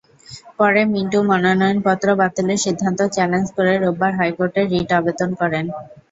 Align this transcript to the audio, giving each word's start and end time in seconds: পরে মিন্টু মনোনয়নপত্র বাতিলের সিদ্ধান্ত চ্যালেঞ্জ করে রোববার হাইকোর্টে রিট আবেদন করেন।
পরে 0.59 0.81
মিন্টু 0.93 1.19
মনোনয়নপত্র 1.29 2.07
বাতিলের 2.21 2.63
সিদ্ধান্ত 2.65 2.99
চ্যালেঞ্জ 3.15 3.47
করে 3.57 3.73
রোববার 3.75 4.11
হাইকোর্টে 4.19 4.61
রিট 4.71 4.89
আবেদন 4.99 5.29
করেন। 5.41 5.65